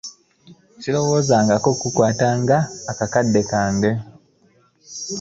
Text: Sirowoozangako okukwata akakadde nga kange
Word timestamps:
Sirowoozangako 0.81 1.67
okukwata 1.75 2.27
akakadde 2.91 3.39
nga 3.43 3.49
kange 3.51 3.91